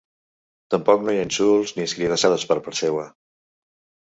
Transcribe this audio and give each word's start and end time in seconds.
Tampoc 0.73 1.03
no 1.03 1.13
hi 1.15 1.19
ha 1.23 1.27
insults 1.27 1.75
ni 1.75 1.85
escridassades 1.89 2.47
per 2.53 2.59
part 2.71 2.81
seua. 2.81 3.05